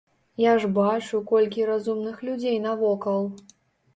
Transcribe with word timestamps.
Я 0.43 0.53
ж 0.63 0.67
бачу, 0.77 1.19
колькі 1.33 1.67
разумных 1.71 2.23
людзей 2.29 2.57
навокал. 2.65 3.21